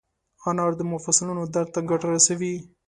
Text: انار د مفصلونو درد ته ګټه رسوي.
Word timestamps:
انار 0.49 0.71
د 0.77 0.81
مفصلونو 0.91 1.43
درد 1.53 1.69
ته 1.75 1.79
ګټه 1.89 2.07
رسوي. 2.15 2.55